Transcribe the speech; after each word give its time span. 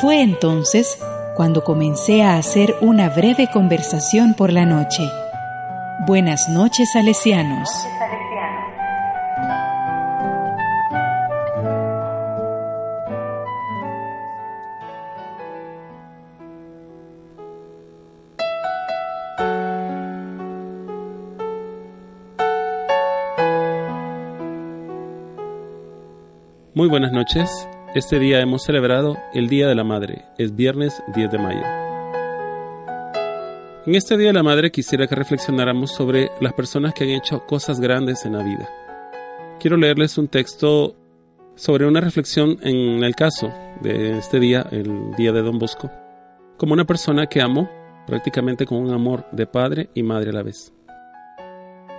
fue 0.00 0.22
entonces 0.22 0.98
cuando 1.36 1.62
comencé 1.62 2.22
a 2.22 2.36
hacer 2.36 2.74
una 2.80 3.10
breve 3.10 3.50
conversación 3.52 4.32
por 4.32 4.50
la 4.50 4.64
noche. 4.64 5.02
Buenas 6.06 6.48
noches, 6.48 6.92
salesianos. 6.92 7.68
Muy 26.72 26.86
buenas 26.86 27.10
noches. 27.10 27.68
Este 27.96 28.20
día 28.20 28.40
hemos 28.40 28.62
celebrado 28.62 29.16
el 29.34 29.48
Día 29.48 29.66
de 29.66 29.74
la 29.74 29.82
Madre. 29.82 30.26
Es 30.38 30.54
viernes 30.54 31.02
10 31.16 31.32
de 31.32 31.38
mayo. 31.38 31.62
En 33.86 33.96
este 33.96 34.16
Día 34.16 34.28
de 34.28 34.34
la 34.34 34.44
Madre 34.44 34.70
quisiera 34.70 35.08
que 35.08 35.16
reflexionáramos 35.16 35.90
sobre 35.90 36.30
las 36.40 36.52
personas 36.52 36.94
que 36.94 37.02
han 37.02 37.10
hecho 37.10 37.44
cosas 37.44 37.80
grandes 37.80 38.24
en 38.24 38.34
la 38.34 38.44
vida. 38.44 38.68
Quiero 39.58 39.76
leerles 39.76 40.16
un 40.16 40.28
texto 40.28 40.94
sobre 41.56 41.88
una 41.88 42.00
reflexión 42.00 42.56
en 42.62 43.02
el 43.02 43.16
caso 43.16 43.52
de 43.80 44.16
este 44.16 44.38
día, 44.38 44.64
el 44.70 45.12
Día 45.16 45.32
de 45.32 45.42
Don 45.42 45.58
Bosco, 45.58 45.90
como 46.56 46.74
una 46.74 46.84
persona 46.84 47.26
que 47.26 47.42
amó 47.42 47.68
prácticamente 48.06 48.64
con 48.64 48.78
un 48.78 48.92
amor 48.92 49.26
de 49.32 49.48
padre 49.48 49.90
y 49.92 50.04
madre 50.04 50.30
a 50.30 50.34
la 50.34 50.44
vez. 50.44 50.72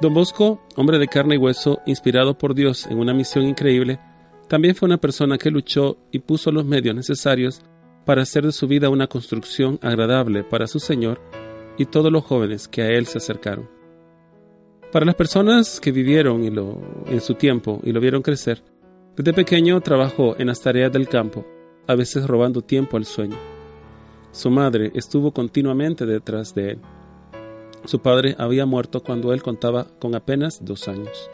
Don 0.00 0.14
Bosco, 0.14 0.62
hombre 0.76 0.98
de 0.98 1.06
carne 1.06 1.34
y 1.34 1.38
hueso, 1.38 1.82
inspirado 1.84 2.38
por 2.38 2.54
Dios 2.54 2.86
en 2.86 2.98
una 2.98 3.12
misión 3.12 3.44
increíble, 3.44 4.00
también 4.54 4.76
fue 4.76 4.86
una 4.86 4.98
persona 4.98 5.36
que 5.36 5.50
luchó 5.50 5.96
y 6.12 6.20
puso 6.20 6.52
los 6.52 6.64
medios 6.64 6.94
necesarios 6.94 7.60
para 8.04 8.22
hacer 8.22 8.46
de 8.46 8.52
su 8.52 8.68
vida 8.68 8.88
una 8.88 9.08
construcción 9.08 9.80
agradable 9.82 10.44
para 10.44 10.68
su 10.68 10.78
Señor 10.78 11.20
y 11.76 11.86
todos 11.86 12.12
los 12.12 12.22
jóvenes 12.22 12.68
que 12.68 12.82
a 12.82 12.88
Él 12.90 13.06
se 13.06 13.18
acercaron. 13.18 13.68
Para 14.92 15.06
las 15.06 15.16
personas 15.16 15.80
que 15.80 15.90
vivieron 15.90 16.44
en 16.44 17.20
su 17.20 17.34
tiempo 17.34 17.80
y 17.82 17.90
lo 17.90 17.98
vieron 17.98 18.22
crecer, 18.22 18.62
desde 19.16 19.32
pequeño 19.32 19.80
trabajó 19.80 20.36
en 20.38 20.46
las 20.46 20.60
tareas 20.60 20.92
del 20.92 21.08
campo, 21.08 21.44
a 21.88 21.96
veces 21.96 22.24
robando 22.24 22.62
tiempo 22.62 22.96
al 22.96 23.06
sueño. 23.06 23.36
Su 24.30 24.52
madre 24.52 24.92
estuvo 24.94 25.32
continuamente 25.32 26.06
detrás 26.06 26.54
de 26.54 26.70
él. 26.70 26.78
Su 27.86 27.98
padre 27.98 28.36
había 28.38 28.66
muerto 28.66 29.02
cuando 29.02 29.32
él 29.32 29.42
contaba 29.42 29.88
con 29.98 30.14
apenas 30.14 30.64
dos 30.64 30.86
años. 30.86 31.28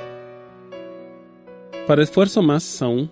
Para 1.90 2.04
esfuerzo 2.04 2.40
más 2.40 2.82
aún, 2.82 3.10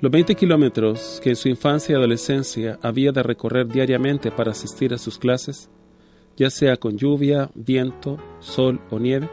los 0.00 0.12
20 0.12 0.34
kilómetros 0.34 1.18
que 1.22 1.30
en 1.30 1.36
su 1.36 1.48
infancia 1.48 1.94
y 1.94 1.96
adolescencia 1.96 2.78
había 2.82 3.10
de 3.10 3.22
recorrer 3.22 3.66
diariamente 3.66 4.30
para 4.30 4.50
asistir 4.50 4.92
a 4.92 4.98
sus 4.98 5.18
clases, 5.18 5.70
ya 6.36 6.50
sea 6.50 6.76
con 6.76 6.98
lluvia, 6.98 7.50
viento, 7.54 8.18
sol 8.38 8.82
o 8.90 8.98
nieve, 8.98 9.30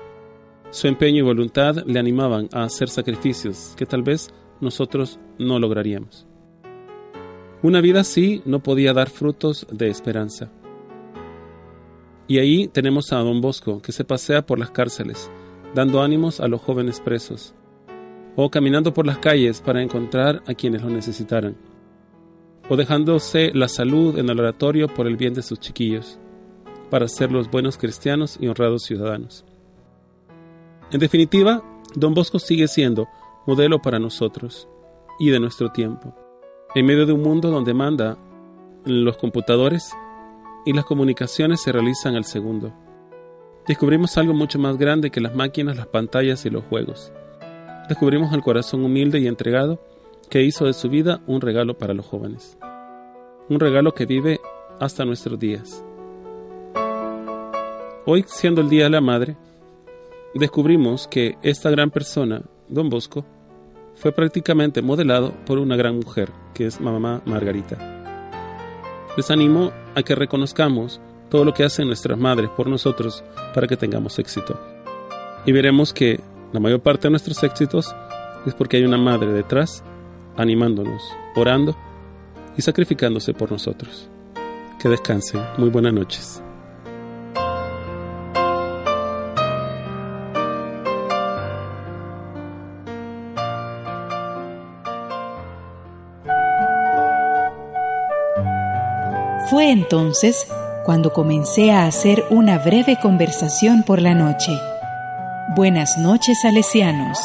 su 0.69 0.87
empeño 0.87 1.17
y 1.17 1.21
voluntad 1.23 1.83
le 1.85 1.99
animaban 1.99 2.47
a 2.53 2.63
hacer 2.63 2.87
sacrificios 2.87 3.73
que 3.75 3.85
tal 3.85 4.01
vez 4.01 4.29
nosotros 4.61 5.19
no 5.37 5.59
lograríamos. 5.59 6.25
Una 7.61 7.81
vida 7.81 7.99
así 7.99 8.41
no 8.45 8.63
podía 8.63 8.93
dar 8.93 9.09
frutos 9.09 9.67
de 9.69 9.89
esperanza. 9.89 10.53
Y 12.29 12.37
ahí 12.39 12.69
tenemos 12.69 13.11
a 13.11 13.17
don 13.17 13.41
Bosco, 13.41 13.81
que 13.81 13.91
se 13.91 14.05
pasea 14.05 14.45
por 14.45 14.57
las 14.57 14.71
cárceles, 14.71 15.29
dando 15.75 16.01
ánimos 16.01 16.39
a 16.39 16.47
los 16.47 16.61
jóvenes 16.61 17.01
presos, 17.01 17.55
o 18.41 18.49
caminando 18.49 18.93
por 18.93 19.05
las 19.05 19.17
calles 19.17 19.59
para 19.59 19.81
encontrar 19.81 20.41
a 20.47 20.53
quienes 20.53 20.81
lo 20.81 20.89
necesitaran, 20.89 21.57
o 22.69 22.77
dejándose 22.77 23.51
la 23.53 23.67
salud 23.67 24.17
en 24.17 24.29
el 24.29 24.39
oratorio 24.39 24.87
por 24.87 25.07
el 25.07 25.17
bien 25.17 25.33
de 25.33 25.41
sus 25.41 25.59
chiquillos, 25.59 26.17
para 26.89 27.09
ser 27.09 27.33
los 27.33 27.51
buenos 27.51 27.77
cristianos 27.77 28.37
y 28.39 28.47
honrados 28.47 28.83
ciudadanos. 28.83 29.43
En 30.89 31.01
definitiva, 31.01 31.61
don 31.95 32.13
Bosco 32.13 32.39
sigue 32.39 32.69
siendo 32.69 33.09
modelo 33.45 33.81
para 33.81 33.99
nosotros 33.99 34.69
y 35.19 35.31
de 35.31 35.41
nuestro 35.41 35.73
tiempo, 35.73 36.15
en 36.75 36.85
medio 36.85 37.05
de 37.05 37.11
un 37.11 37.21
mundo 37.21 37.51
donde 37.51 37.73
manda 37.73 38.17
los 38.85 39.17
computadores 39.17 39.91
y 40.65 40.71
las 40.71 40.85
comunicaciones 40.85 41.61
se 41.61 41.73
realizan 41.73 42.15
al 42.15 42.23
segundo. 42.23 42.71
Descubrimos 43.67 44.17
algo 44.17 44.33
mucho 44.33 44.59
más 44.59 44.77
grande 44.77 45.11
que 45.11 45.19
las 45.19 45.35
máquinas, 45.35 45.75
las 45.75 45.87
pantallas 45.87 46.45
y 46.45 46.49
los 46.49 46.63
juegos 46.63 47.11
descubrimos 47.89 48.31
el 48.33 48.43
corazón 48.43 48.85
humilde 48.85 49.19
y 49.19 49.27
entregado 49.27 49.79
que 50.29 50.43
hizo 50.43 50.65
de 50.65 50.73
su 50.73 50.89
vida 50.89 51.21
un 51.25 51.41
regalo 51.41 51.75
para 51.75 51.95
los 51.95 52.05
jóvenes. 52.05 52.57
Un 53.49 53.59
regalo 53.59 53.95
que 53.95 54.05
vive 54.05 54.39
hasta 54.79 55.05
nuestros 55.05 55.39
días. 55.39 55.83
Hoy, 58.05 58.23
siendo 58.27 58.61
el 58.61 58.69
Día 58.69 58.83
de 58.83 58.91
la 58.91 59.01
Madre, 59.01 59.35
descubrimos 60.35 61.07
que 61.07 61.37
esta 61.41 61.71
gran 61.71 61.89
persona, 61.89 62.43
Don 62.67 62.89
Bosco, 62.89 63.25
fue 63.95 64.11
prácticamente 64.11 64.83
modelado 64.83 65.33
por 65.45 65.57
una 65.57 65.75
gran 65.75 65.95
mujer, 65.95 66.31
que 66.53 66.67
es 66.67 66.79
mamá 66.79 67.21
Margarita. 67.25 67.77
Les 69.17 69.31
animo 69.31 69.71
a 69.95 70.03
que 70.03 70.15
reconozcamos 70.15 71.01
todo 71.29 71.43
lo 71.43 71.53
que 71.53 71.63
hacen 71.63 71.87
nuestras 71.87 72.17
madres 72.17 72.49
por 72.55 72.67
nosotros 72.67 73.23
para 73.53 73.67
que 73.67 73.77
tengamos 73.77 74.17
éxito. 74.19 74.59
Y 75.45 75.51
veremos 75.51 75.93
que 75.93 76.19
la 76.51 76.59
mayor 76.59 76.81
parte 76.81 77.07
de 77.07 77.11
nuestros 77.11 77.43
éxitos 77.43 77.95
es 78.45 78.53
porque 78.55 78.77
hay 78.77 78.83
una 78.83 78.97
madre 78.97 79.31
detrás 79.31 79.83
animándonos, 80.35 81.03
orando 81.35 81.75
y 82.57 82.61
sacrificándose 82.61 83.33
por 83.33 83.51
nosotros. 83.51 84.09
Que 84.81 84.89
descansen. 84.89 85.41
Muy 85.57 85.69
buenas 85.69 85.93
noches. 85.93 86.41
Fue 99.49 99.71
entonces 99.71 100.47
cuando 100.85 101.11
comencé 101.11 101.71
a 101.71 101.85
hacer 101.85 102.23
una 102.29 102.59
breve 102.59 102.97
conversación 103.01 103.83
por 103.83 104.01
la 104.01 104.13
noche 104.13 104.51
Buenas 105.55 105.97
noches, 105.97 106.41
Salesianos. 106.41 107.17